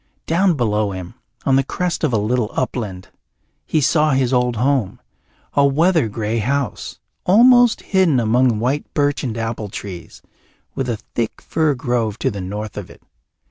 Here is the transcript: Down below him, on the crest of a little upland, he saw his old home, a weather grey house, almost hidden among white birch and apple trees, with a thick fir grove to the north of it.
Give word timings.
Down 0.25 0.55
below 0.55 0.93
him, 0.93 1.13
on 1.45 1.57
the 1.57 1.63
crest 1.63 2.03
of 2.03 2.11
a 2.11 2.17
little 2.17 2.49
upland, 2.55 3.09
he 3.67 3.79
saw 3.79 4.13
his 4.13 4.33
old 4.33 4.55
home, 4.55 4.99
a 5.53 5.63
weather 5.63 6.07
grey 6.09 6.39
house, 6.39 6.97
almost 7.23 7.81
hidden 7.81 8.19
among 8.19 8.57
white 8.57 8.91
birch 8.95 9.23
and 9.23 9.37
apple 9.37 9.69
trees, 9.69 10.23
with 10.73 10.89
a 10.89 10.97
thick 11.13 11.39
fir 11.39 11.75
grove 11.75 12.17
to 12.17 12.31
the 12.31 12.41
north 12.41 12.77
of 12.77 12.89
it. 12.89 13.03